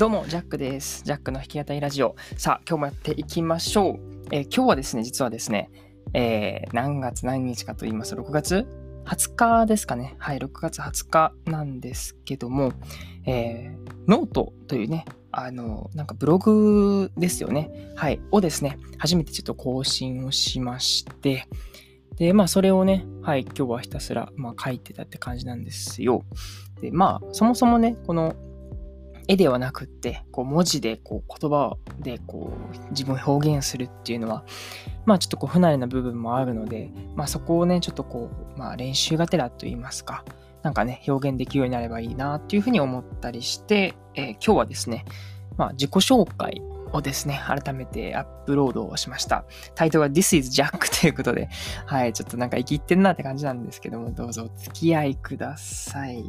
[0.00, 1.02] どうも、ジャックです。
[1.04, 2.16] ジャックの弾き語りラジオ。
[2.38, 4.00] さあ、今日もやっていきましょう。
[4.32, 5.70] えー、今日はですね、実はですね、
[6.14, 8.66] えー、何月何日かと言いますと、6月
[9.04, 10.16] ？20日ですかね。
[10.18, 12.72] はい、6月20日なんですけども、
[13.26, 17.92] えー、ノートというね、あの、なんかブログですよね。
[17.94, 21.46] はい、をですね、初めてちょっと更新をしまして、
[22.16, 26.24] で、まあ、それをね、はい、今日はひたすら、まあ、書いてたって感じなんですよ。
[26.80, 28.34] で、まあ、そもそもね、この、
[29.30, 34.44] 絵ではなくって、こう文字でこう言葉でこう自分を表現するっていうのは、
[35.06, 40.24] まあちょっとこう不慣れな部分もあるので、まあそこをね、ちょっとこう、まあ練習がてらと言いますか、
[40.64, 45.04] なんかね、表現できるようになればいいなっていうふうに思ったりして、えー、今日はですね、
[45.56, 46.60] まあ自己紹介
[46.92, 49.44] をですね、改めてアップロードをしました。
[49.76, 51.48] タイトルは This is Jack ということで、
[51.86, 56.24] はい、ちょっとなんか生きってんなって感じなんですけども、どうぞお付き合いください。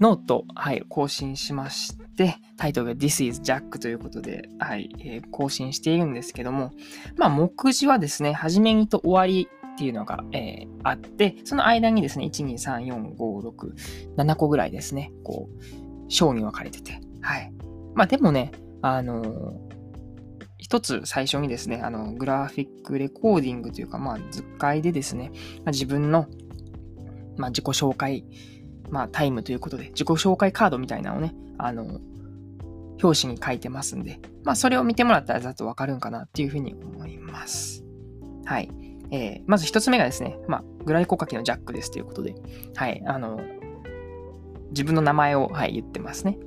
[0.00, 6.72] ノート、はい、更新しまして、タイトルが This is Jack ということで、はい、えー、更新しているんですけども、
[7.18, 17.52] まあ、目次はですね、始めにと終わりっていうのが、えー、あって、その間にですね、1、2、3、4、5、6、7個ぐらいですね、こう、章に分かれてて、はい。
[17.94, 19.52] まあ、でもね、あのー、
[20.56, 26.26] 一つ最初にですね、あの、グラフィックレコーディングというか、まあ、図解でですね、まあ、自分の、
[27.36, 28.24] まあ、自己紹介
[28.90, 32.00] まあ、タイムということで、自己紹介カードみたいなのをね、あの、
[33.02, 37.84] 表紙に書いてますんで、まあ、それを見てもらったらざっとわかるんかなっていうふうに思います。
[38.44, 38.70] はい。
[39.10, 42.34] えー、まず一つ目がですね、まあ、グライコ書きのジャックですということで、
[42.76, 43.40] はい、あの、
[44.70, 46.38] 自分の名前を、はい、言ってますね。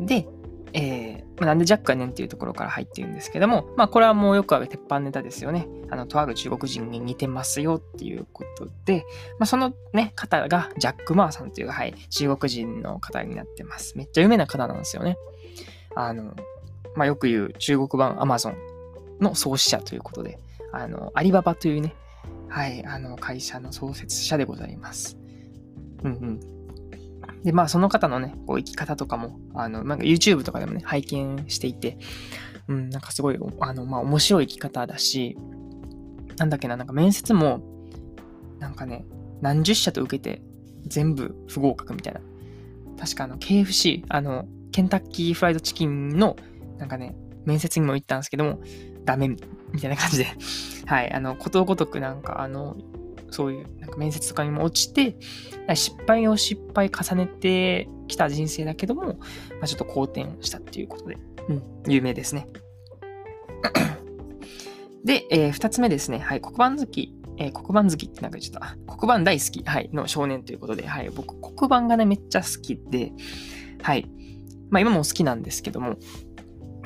[0.00, 0.26] で、
[0.72, 5.66] えー、なんでジャックやねんっていうところから入ってるんですけども、まあこれはもうよくある鉄板ネタですよね。
[5.90, 9.04] あの、とある中国人に似てますよっていうことで、
[9.38, 13.98] まあそのね、方がジャック・マーさんという、はい、中国人の方になってます。
[13.98, 15.16] めっちゃ有名な方なんですよね。
[15.96, 16.34] あの、
[16.94, 18.56] まあよく言う中国版アマゾン
[19.20, 20.38] の創始者ということで、
[20.72, 21.94] あの、アリババというね、
[22.48, 25.16] はい、あの会社の創設者でございます。
[26.04, 26.53] うんうん。
[27.44, 31.98] で、まあ、その方のね、こう生き方とかも、あの、なんか YouTube とかでもね、拝見していて、
[32.68, 35.36] うん、なんかすごい、あの、まあ、面白い生き方だし、
[36.38, 37.62] なんだっけな、なんか面接も、
[38.58, 39.04] なんかね、
[39.42, 40.42] 何十社と受けて、
[40.86, 42.20] 全部不合格みたいな。
[42.98, 46.36] 確かあの、KFC、あの、ケンタッキーフライドチキンの、
[46.78, 48.60] なんかね、面接にも行ったんですけども、
[49.04, 49.36] ダメみ
[49.80, 50.26] たいな感じで、
[50.86, 52.76] はい、あの、ことごとくなんか、あの、
[53.34, 55.16] そういうなんか面接とかにも落ちて、
[55.74, 59.14] 失敗を失敗重ねてきた人生だけども、ま
[59.62, 61.16] あ、ちょっと好転したっていうことで、
[61.48, 62.46] うん、有名ですね。
[65.04, 66.18] で、えー、二つ目ですね。
[66.20, 67.12] はい、黒板好き。
[67.36, 68.96] えー、黒板好きってなんか言っちゃった。
[68.96, 73.12] 黒板大好き、はい、の少年ということで、はい、僕、黒板がね、めっちゃ好きで、
[73.82, 74.08] はい。
[74.70, 75.96] まあ今も好きなんですけども、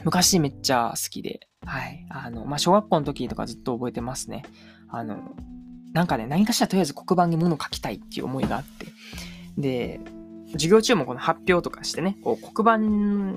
[0.03, 2.07] 昔めっちゃ好きで、はい。
[2.09, 4.43] あの、まあ小学校の時とかずっと覚えてますね。
[4.89, 5.37] あの、
[5.99, 8.87] なんかね、何かしらとりあえず黒板に物を書きたいっていう思いがあって。
[9.59, 9.99] で、
[10.53, 12.77] 授業中もこの発表とかしてね、こう黒板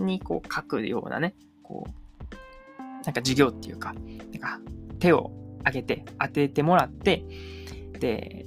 [0.06, 1.34] にこう書くようなね、
[1.64, 2.34] こう、
[2.88, 4.60] なんか授業っていうか、なんか
[5.00, 7.26] 手を挙げて当ててもらって、
[8.00, 8.46] で、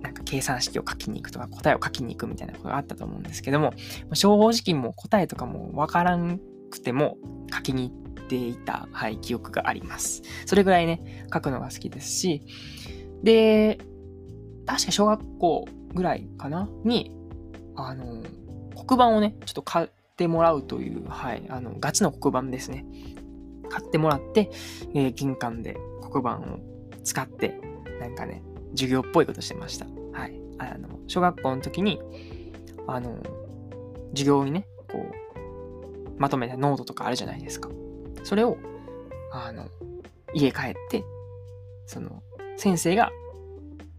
[0.00, 3.74] なんか計算式を書きに行くとか答えを書きに行くみたいなことがあったと思うんですけども、
[4.12, 6.40] 正直もう答えとかもわからん
[6.72, 7.16] くても
[7.54, 10.22] 書きに行っていた、はい、記憶があります。
[10.46, 12.42] それぐらいね、書くのが好きですし、
[13.22, 13.78] で、
[14.66, 16.68] 確か小学校ぐらいかな？
[16.84, 17.12] に、
[17.74, 18.22] あの、
[18.86, 22.84] 黒板をね、ちょっと買ってもらうという、はい、あの、ガチの黒板ですね。
[23.68, 24.50] 買ってもらって、
[24.94, 26.60] えー、玄関で黒板を
[27.02, 27.60] 使って、
[28.00, 29.86] なんかね、授業っぽいことしてました。
[30.12, 30.40] はい。
[30.58, 32.00] あの、小学校の時に、
[32.86, 33.18] あの、
[34.10, 37.68] 授業にね、こう、まとめたノートとかあるじゃないですか。
[38.22, 38.56] それを、
[39.32, 39.66] あの、
[40.32, 41.04] 家帰って、
[41.86, 42.22] その、
[42.56, 43.10] 先生が、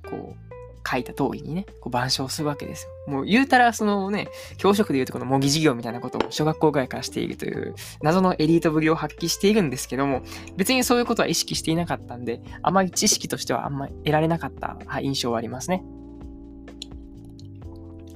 [0.10, 0.48] こう、
[0.90, 3.12] 書いた通りにね、こう板書をするわけですよ。
[3.12, 10.22] もう言うたら、そのね、教職で言うとこの模擬授業みたいなことを小学校ぐらいからしているという謎のエリートぶりを発揮しているんですけども、
[10.56, 15.84] 別にそういうことは意識していなかったんで、あまり知識としてはあんまり得られなかった、印象はありますね。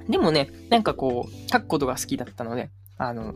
[0.08, 3.34] でもね、なんかこう、書くことが好きだったので、あの、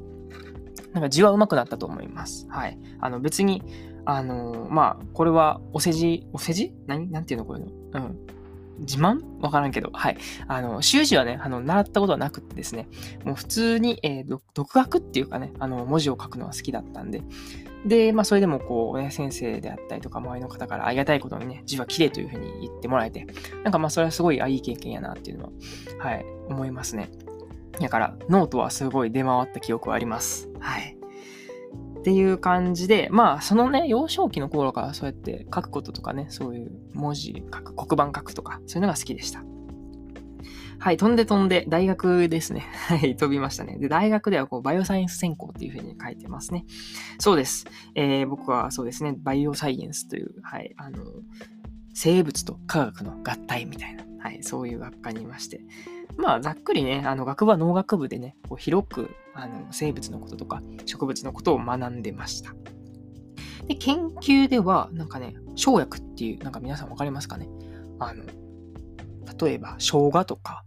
[0.93, 2.47] なんか字は上手くなったと思います。
[2.49, 2.77] はい。
[3.01, 3.61] あの別に、
[4.05, 6.73] あのー、まあ、これはお世辞、お世辞？
[6.87, 7.11] 何？
[7.11, 7.67] なんていうのこれの？
[7.67, 8.19] うん。
[8.79, 9.21] 自慢？
[9.39, 10.17] わからんけど、はい。
[10.47, 12.87] あの、習字はね、あの、習ったことはなくてですね、
[13.23, 17.23] もう普通に、えー、独学っていうかね、あの、文字を書くのは好きだったんで、
[17.85, 23.27] で、まあ、それでもこう、ね、先生であったりとか、周りの方からありがたいことにね、字は綺麗というふうに言ってもらえて、
[23.63, 25.51] なんかまあ、それはすごい、あ、いい経験やなっていうのは、
[25.99, 27.11] はい、思いますね。
[27.79, 30.49] だから、ノートはすごい出回った記憶はあります。
[30.59, 30.94] はい。
[32.05, 39.43] っていう感じで、まあ、そのね、幼少期の頃からそうやって書くこととかね、そういう文字書く、黒板書くとか、そういうのが好きでした。
[40.77, 42.67] はい、飛んで飛んで、大学ですね。
[42.89, 43.79] はい、飛びましたね。
[43.79, 46.65] で、大学ではこう、バイオサイエンス専攻っていうふうに書いてますね。
[47.17, 47.65] そうです。
[47.95, 50.99] えー、僕はそうですね、バイオサイエンスという、はい、あの、
[51.95, 55.61] 生物と科学の合体みたいな、はい、そういう学科にいまして、
[56.17, 62.53] まあ、ざっくりね、あの、学部は農学部でね、こう広く、あの、生物のこととか、植物のことを学んでました。
[63.67, 67.47] で、研究では、なんかね、生薬っていう、なんか皆さんわかりますかね？
[67.99, 68.23] あの、
[69.45, 70.63] 例えば、生姜とか、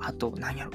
[0.00, 0.72] あと、何やろ。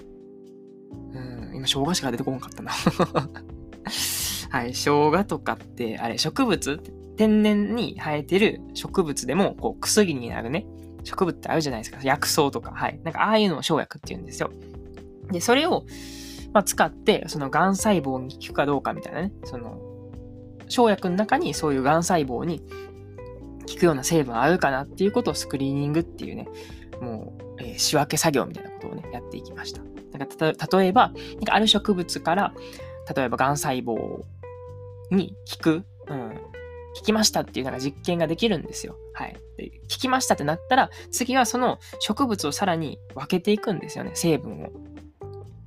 [1.14, 2.72] うん、今、生姜しか出てこなかったな
[4.52, 6.80] はい、生姜とかって、あれ、植物？
[7.18, 10.66] 天然に生えてる植物でも、こう、薬になるね、
[11.04, 12.00] 植物ってあるじゃないですか。
[12.02, 12.72] 薬草とか。
[12.72, 13.00] はい。
[13.04, 14.52] なんかああいうのを生薬って言うんですよ。
[15.32, 15.86] で、それを、
[16.54, 19.32] まあ、使って、その癌細胞に効くかどうかみたいなね。
[19.46, 19.80] その、
[20.68, 22.62] 生薬の中にそういう癌細胞に
[23.68, 26.48] 効くような成分あるかなっていうことをスクリーニングっていうね、
[27.02, 29.82] もう、えー、仕分け作業みたいなことをね、やっていきました。
[30.18, 32.54] だか例えば、なんかある植物から、
[33.16, 34.24] 例えば癌細胞
[35.12, 36.40] に効く、うん、
[37.00, 38.98] 聞きましたっていうなんか実験ができるんですよ。
[39.14, 39.38] はい。
[39.88, 44.70] 聞きましたってなったら、次はその植物をさらに分けていくんですよね、成分を。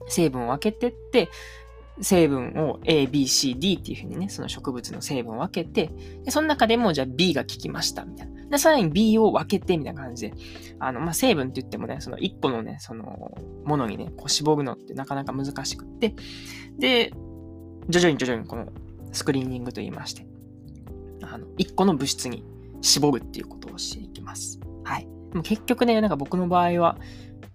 [0.08, 1.31] 成分を分けてって、
[2.02, 5.90] 成分を A, B, C, D っていうふうにね、その植物の成分を分けて、
[6.25, 8.44] でその中でもじゃあ B が効きましたみたいな。
[8.50, 10.37] で、さらに B を分けてみたいな感じで、
[10.79, 13.32] あの、まあ、成分って言ってもね、その1個のね、その、
[13.64, 16.14] ものにね、こう絞るのってなかなか難しくって、
[16.79, 17.12] で、
[17.88, 18.67] 徐々に徐々にこの
[19.12, 20.26] スクリーニングと言いまして、
[21.32, 22.44] あの、1個の物質に
[22.81, 24.61] 絞るっていうことをしていきます。
[24.84, 25.08] はい。
[25.31, 26.99] でも結局ね、なんか僕の場合は、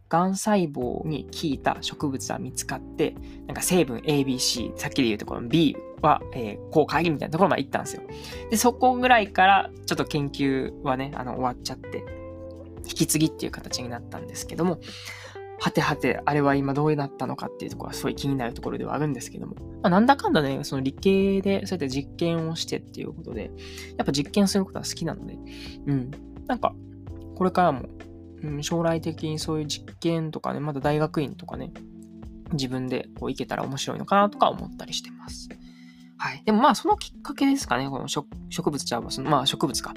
[0.09, 3.15] 癌細胞に効いた植物は見つかって、
[3.45, 8.03] なんか成分 ABC、さっきで言うとこの B は、えー、効果ありみたいなところまで行ったんですよ。
[8.50, 12.03] で、そこぐらいからちょっと研究はね、あの、終わっちゃって、
[12.85, 14.79] 引き継ぎっていう形になったんですけども、
[15.59, 23.51] はてはて、あれは今どうなったのかっていうところはすごい気になるところではあるんですけども、まあ、なんだかんだね、その理系でそうやって実験をしてっていうことで、
[23.98, 25.36] やっぱ実験することは好きなので、
[25.88, 26.12] うん。
[26.45, 26.75] なんか、
[27.36, 27.89] これからも、
[28.44, 31.71] うん、将来的にそういう実験とかね、まだ大学院とかね、
[32.53, 35.50] 自分でこう行けたら面白いのかなとか思ったりしてます。
[36.18, 36.44] はい。
[36.46, 37.90] でもまあ、そのきっかけですかね。
[37.90, 38.28] この植
[38.72, 39.12] 物ちゃうわ。
[39.12, 39.94] そのまあ、植物か。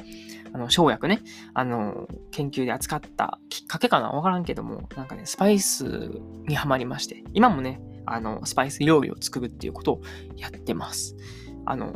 [0.53, 1.21] あの、生薬ね。
[1.55, 6.11] あの、研究で扱ったきっかけかなわからんけども、なんかね、スパイス
[6.47, 10.01] にはまりまして、今もね、あの、スパイス料理を作るっていうことを
[10.37, 11.17] やってます。
[11.65, 11.95] あの、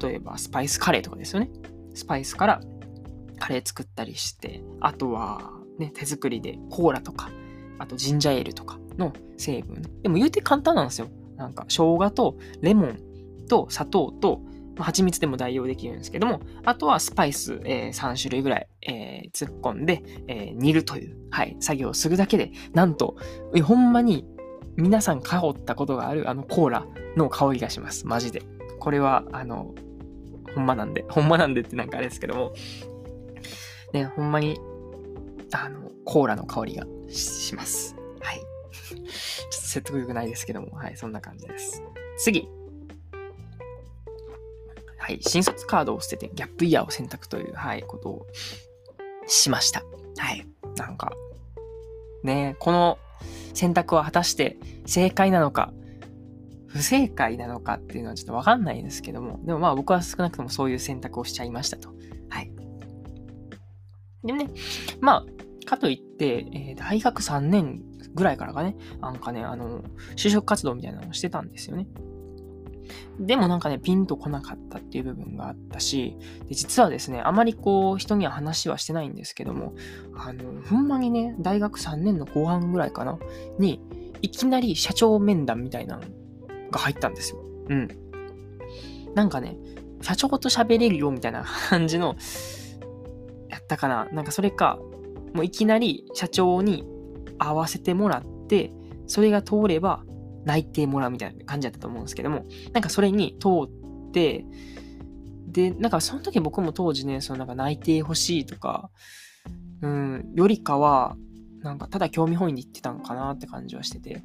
[0.00, 1.50] 例えば、スパイスカレーとかですよね。
[1.94, 2.60] スパイスから
[3.38, 7.30] カレー作ったりして、あとは、ね、手作りでコーラとか、
[7.78, 9.82] あとジンジャーエールとかの成分。
[10.02, 11.08] でも言うて簡単なんですよ。
[11.36, 12.98] なんか、生姜とレモン
[13.46, 14.40] と砂糖と、
[14.76, 23.16] ま、蜂蜜でも代用できるんですけども、あとはスパイス、えー、3種類ぐらい、えー、突っ込んで、えー、煮るという、はい、作業をするだけで、なんと、
[23.54, 24.26] えほんまに
[24.76, 26.86] 皆さん香ったことがあるあのコーラ
[27.16, 28.06] の香りがします。
[28.06, 28.42] マジで。
[28.78, 29.74] これは、あの、
[30.54, 32.52] ほんまなんで、ほんまなんでってなんかあれですけども、
[33.92, 34.60] ね、ほんまに、
[35.52, 37.96] あの、コーラの香りがします。
[38.20, 38.40] はい。
[38.84, 41.82] ちょっと説得力ないですけども、はい、そんな感じです。
[42.18, 42.48] 次。
[44.98, 48.26] はい、新卒カードを捨ててギャップイヤーを選択という、はい、ことを
[49.26, 49.82] しました。
[50.18, 50.46] はい。
[50.76, 51.12] なんか、
[52.22, 52.98] ねこの
[53.54, 55.72] 選択は果たして正解なのか、
[56.66, 61.90] 不正解なのかっていうのはちょっとわかんないですけども、でもまあ僕は少なくともそういう選択をしちゃいましたと。
[62.28, 62.52] はい。
[64.24, 64.50] でね、
[65.00, 67.82] まあ、かといって、えー、大学3年
[68.14, 69.82] ぐらいからかね、なんかね、あの、
[70.16, 71.86] 就職活動みたいなのをしてたんですよね。
[73.18, 76.16] でもなんかね、ピンとこなかったっていう部分があったし、
[76.48, 79.74] で実はですね、あまりこう、人には話はしてないんですけども、
[80.14, 83.18] あの、ほんまにね、大学3年の後半ぐらいかな、
[83.58, 83.80] に、
[84.22, 86.02] いきなり社長面談みたいなの
[86.70, 87.40] が入ったんですよ。
[87.68, 87.88] うん。
[89.14, 89.56] なんかね、
[90.02, 92.16] 社長と喋れるよみたいな感じの、
[93.48, 94.08] やったかな。
[94.12, 94.78] なんかそれか、
[95.32, 96.84] もういきなり社長に
[97.38, 98.72] 会わせてもらって、
[99.06, 100.04] それが通れば、
[100.46, 104.46] 内定もらうみたいな感じだったと思うんですけども、なんかそれに通って、
[105.48, 108.90] で、なんかその時僕も当時ね、そのなんか内定欲しいとか、
[109.82, 111.16] うん、よりかは、
[111.62, 114.22] なんかただ興味本位に言ってたのかなって感じはしてて。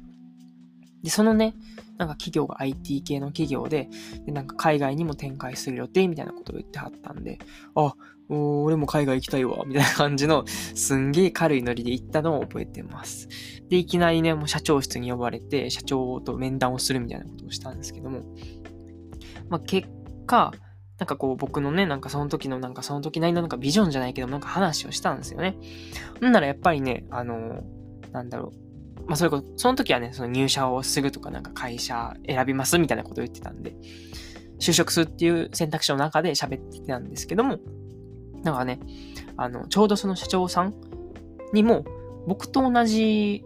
[1.02, 1.54] で、そのね、
[1.98, 3.88] なんか企業が IT 系の企業で、
[4.24, 7.40] で、なんか海外にも展開する予定みたいなことを言ってはったんで、
[7.74, 7.94] あ、
[8.28, 13.28] お俺も海外行きたいわ、みたいな感じの、すんげえ軽いノリで行ったのを覚えてます。
[13.68, 18.22] で、いきなりね、もう社長室に呼ばれて、社長と面談をするみたいなことをしたんですけども、
[19.48, 19.88] まあ、結
[20.26, 20.52] 果、
[20.98, 25.56] なんかこう僕のね、なんかその時のなんかその時なりのなんかビジョンじゃないけど、なんか話をしたんですよね。
[26.20, 27.62] んならやっぱりね、あの、
[28.12, 33.74] なんだろう、まあ、それこそ、その時はね、その入社をすぐとかなんか会社選びますみたいなことを言ってたんで、
[34.60, 37.58] 就職するっていう選択肢の中で喋ってたんですけども、
[38.42, 38.80] なんかね、
[39.36, 40.74] あの、ちょうどその社長さん
[41.52, 41.84] にも、
[42.26, 43.44] 僕と同じ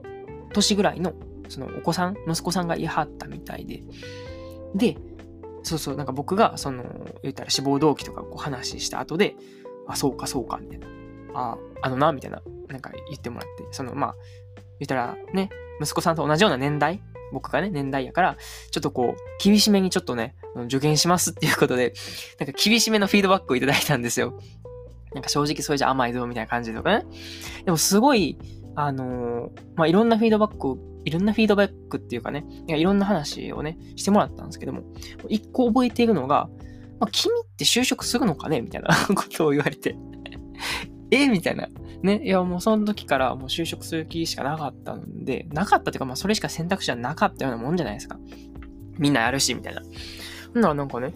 [0.53, 1.15] 年ぐらいの、
[1.49, 3.83] そのお子さん、息子さんがいはったみたいで、
[4.75, 4.97] で、
[5.63, 6.85] そうそう、なんか僕が、その、
[7.23, 9.37] 言ったら志望動機とかこう話した後で、
[9.87, 10.87] あ、そうか、そうか、みたいな。
[11.35, 14.15] あ、あのな、みたいな、なんか言ってもらって、その、まあ、
[14.79, 15.51] 言ったらね、
[15.81, 17.01] 息子さんと同じような年代
[17.33, 18.37] 僕がね、年代やから、
[18.71, 20.35] ちょっとこう、厳しめにちょっとね、
[20.69, 21.93] 助言しますっていうことで、
[22.39, 24.39] なんか厳しめのフィードバックをいただいたんですよ。
[25.17, 27.07] なんか正直それじゃ甘いぞ、みたいな感じとかね。
[27.65, 28.39] でもすごい、
[28.75, 34.83] あのー、まあ、いろんなフィードバックを、いろんなフィードバックっていうかね、いいろんな話をね、してもらったんですけども、
[35.31, 36.51] 一個覚えているのが、
[37.01, 39.97] まあ、君って就職するのかねみたいな ことを言われて
[41.11, 41.69] えみたいな。
[42.03, 48.19] ね、いやもうその時からもう就職する気しかなかったんで、なかったっていうかまあそれしか選択肢はなかったようなもんじゃないですか。
[48.99, 49.83] みんなやるし、みたいな。
[50.53, 51.15] ほんならなんかね、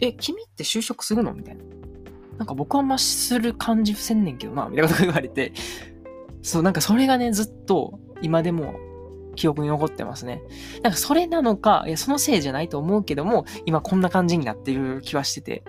[0.00, 1.34] え、君って就職するの？
[1.34, 1.64] みたいな。
[2.38, 5.52] なんか僕はあんまする感じせんねんけどな、みたいなこと言われて、
[6.42, 8.74] そう、なんかそれがね、ずっと今でも
[9.34, 10.42] 記憶に残ってますね。
[10.82, 15.64] なんかそれなのか、いや、そのせいじゃないと思うけども、今こんな感じになってる気はしてて。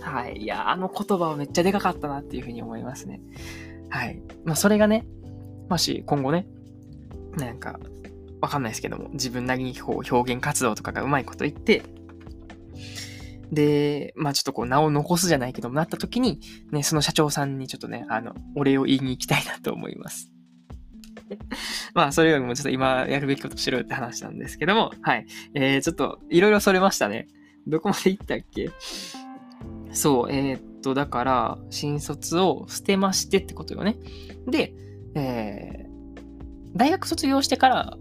[0.00, 0.38] はい。
[0.38, 3.20] いや、あの言葉はめっちゃでかかったなっていうふうに思いますね。
[3.88, 4.20] はい。
[4.44, 5.06] まあ、それがね、
[5.68, 6.46] もし今後ね、
[7.36, 7.78] なんか、
[8.40, 11.82] わかんないですけども、自分なりにこう表現活動とかがうまいこと言って、
[13.52, 16.40] で、まあちょっとこう名を残すじゃないけどもなった時に、
[16.72, 20.32] ね、その社長さんにちょっとね、あの、お礼を言いに行きたいなと思います。
[21.94, 25.26] まあ、それよりもちょっと今やるべきことしろよって話なんですけども、はい。
[25.54, 27.28] えー、ちょっといろいろそれましたね。
[27.66, 28.70] どこまで行ったっけ？
[29.90, 33.96] そう、えー、っと、だから、新卒を捨てましてってことよね。
[34.46, 34.72] で、
[35.14, 37.98] えー、大学卒業してから、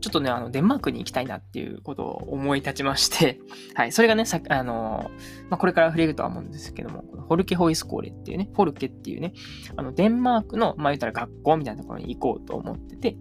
[0.00, 3.40] ちょっとね、あの、デンマークに行きたいなっていうことを思い立ちまして、
[3.74, 5.10] はい、それがね、さあの、
[5.48, 9.34] まあ、これから触れるとは思うんですけども、フォルケホイスコーレっていうね、フォルケっていうね、
[9.76, 13.16] あの、デンマークの、まあ、言ったら学校みたいなところに行こうと思ってて、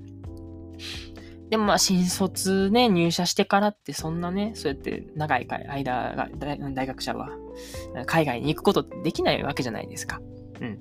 [1.50, 6.29] でもまあ新卒ね、入社してからってそんなね、そうやって長い間が
[6.74, 7.29] 大学者は
[8.05, 10.21] 海外に行くことってできないわけじゃないですか。
[10.62, 10.79] うん。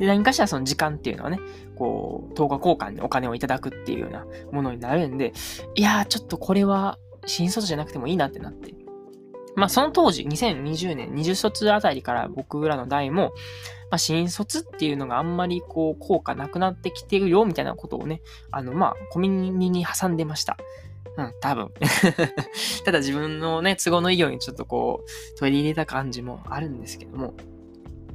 [0.00, 1.38] で、何かしらその時間っていうのはね、
[1.76, 5.32] こう、等価交換にお金をいただくっていうようなものになるんで、
[5.74, 8.74] いやー、ちょっとこれは新卒じゃなくてもいいなってなって。
[9.56, 13.32] まあその当時、2020年、20卒あたりから僕らの代も、
[13.90, 20.56] まあ、新卒っていうのがあんまりこう、効果なくなってきてるよ、みたいなことをね、あの、まあ、コミュニに挟んでました。
[21.16, 21.70] うん、多分。
[22.84, 27.34] ただ自分のね、都合のいいようにちょっとこう、取り入れた感じもあるんですけども、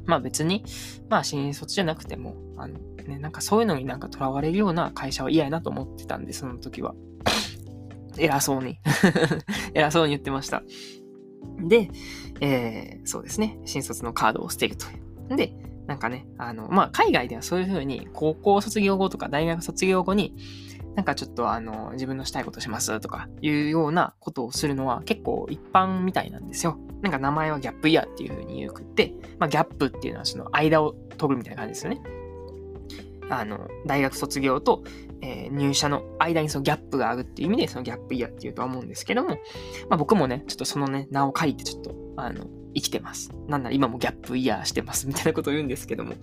[0.06, 0.64] まあ別に、
[1.10, 6.96] まあ新卒じゃなくても、あの、ね、なんかそういうのになんか囚われるような会社は嫌やなと思ってたんで、その時は。
[8.18, 8.80] 偉そうに
[9.74, 10.64] 偉そうに言ってました。
[11.68, 11.90] で、
[12.40, 13.60] えー、そうですね。
[13.66, 15.36] 新卒のカードを捨てるという。
[15.36, 15.54] で、
[15.88, 20.34] なんかね、あの、まあ、海外ではそういうふうに、高校卒業後とか大学卒業後に、
[20.96, 26.78] なんかちょっとあの、自分のしたいことしますとかいうようなことをするのは結構一般みたいなんですよ。
[27.02, 32.02] なんか名前はギャップイヤーっていうふうに言うくって、まあギャップっていうのはその間を飛ぶみたいな感じですよね。
[33.30, 34.84] あの、大学卒業と、
[35.22, 39.30] えー、入社の間にそのギャップがあるっていう意味でそのギャップイヤーっていうとは思うんですけども、
[39.90, 43.32] まあ僕もね、ちょっとそのね、名を書いてちょっと、あの、生きてます。
[43.48, 46.13] なんなら今もギャップイヤーしてますみたいなことを言うんですけども、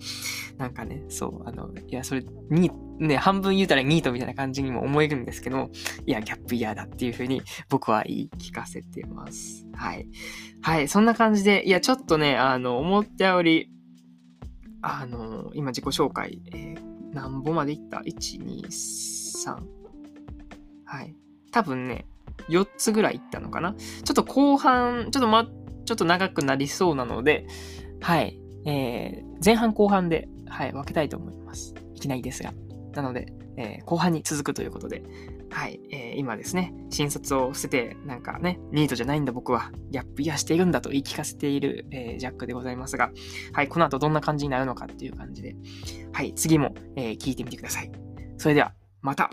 [0.57, 5.71] なんかね、そう、あの、いや、それ、に、ね、半分言うたらニートみたいな感じにも思えるんですけど
[6.05, 9.67] いや、ギャップイヤーだっていうふうに僕は言い聞かせてます。
[9.73, 10.07] はい。
[10.61, 13.69] はい、そんな感じで、いや、ちょっとね、あの、思ったより、
[14.81, 16.79] あの、今自己紹介、えー、
[17.13, 19.57] 何本までいった ?1、2、3。
[20.85, 21.15] はい。
[21.51, 22.05] 多分ね、
[22.49, 23.73] 4つぐらいいったのかな？
[23.73, 27.47] ちょっと後半、ちょっと待って、ちょっと長くなりそうなので、
[28.01, 28.39] はい。
[28.65, 31.73] えー、前半後半で、はい、分けたいと思います。
[31.95, 32.53] いきなりですが。
[32.93, 35.03] なので、えー、後半に続くということで、
[35.49, 43.11] はい、えー、今ですね、新卒を捨てて、なんかね、ニートじゃないんだ僕は、ギャップイヤーしているんだと言い聞かせている、えー、ジャックでございますが、
[43.53, 45.55] はい、この後どんな感じになるのかっていう感じで、
[46.11, 47.91] はい、次も、えー、聞いてみてください。
[48.37, 49.31] それでは、また